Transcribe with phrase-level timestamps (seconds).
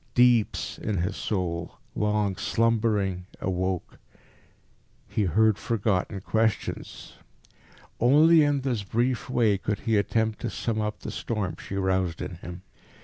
[0.15, 3.99] Deeps in his soul, long slumbering, awoke.
[5.07, 7.13] He heard forgotten questions.
[7.99, 12.19] Only in this brief way could he attempt to sum up the storm she roused
[12.19, 12.63] in him.